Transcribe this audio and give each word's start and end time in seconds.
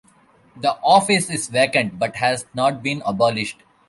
The 0.59 0.73
office 0.79 1.29
is 1.29 1.47
vacant 1.49 1.99
but 1.99 2.15
has 2.15 2.47
not 2.55 2.81
been 2.81 3.03
abolished. 3.05 3.61